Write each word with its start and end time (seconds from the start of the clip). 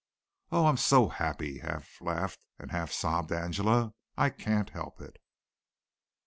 "Oh, 0.51 0.65
I'm 0.65 0.77
so 0.77 1.09
happy," 1.09 1.59
half 1.59 2.01
laughed 2.01 2.43
and 2.57 2.71
half 2.71 2.91
sobbed 2.91 3.31
Angela, 3.31 3.93
"I 4.17 4.31
can't 4.31 4.71
help 4.71 4.99
it." 4.99 5.19